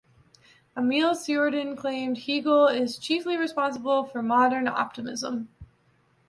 Emil 0.75 1.11
Cioran 1.13 1.77
claimed 1.77 2.17
Hegel 2.17 2.65
is 2.65 2.97
chiefly 2.97 3.37
responsible 3.37 4.03
for 4.03 4.23
modern 4.23 4.67
optimism. 4.67 5.49